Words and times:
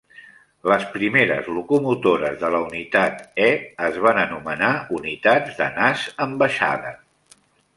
Les 0.69 0.85
primeres 0.93 1.49
locomotores 1.57 2.39
de 2.43 2.49
la 2.55 2.61
unitat 2.69 3.21
E 3.45 3.49
es 3.91 4.01
van 4.07 4.23
anomenar 4.23 4.73
unitats 5.01 5.61
de 5.61 5.69
"nas 5.77 6.09
en 6.27 6.35
baixada". 6.45 6.99